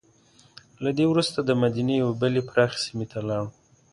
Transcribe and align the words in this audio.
له 0.83 0.89
دې 0.97 1.05
وروسته 1.11 1.37
دمدینې 1.41 1.95
یوې 2.01 2.13
بلې 2.21 2.41
پراخې 2.49 2.79
سیمې 2.85 3.05
ته 3.11 3.19
لاړو. 3.27 3.49